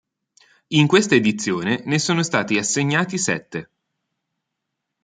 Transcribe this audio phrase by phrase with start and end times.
[0.69, 3.69] In questa edizione ne sono stati assegnati sette.